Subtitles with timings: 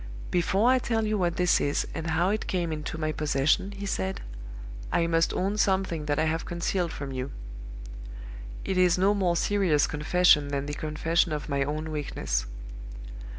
[0.31, 3.85] "'Before I tell you what this is, and how it came into my possession,' he
[3.85, 4.19] said,
[4.91, 7.29] 'I must own something that I have concealed from you.
[8.65, 12.47] It is no more serious confession than the confession of my own weakness.